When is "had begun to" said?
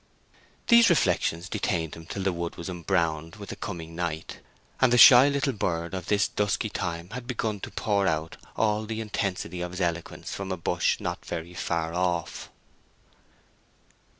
7.11-7.69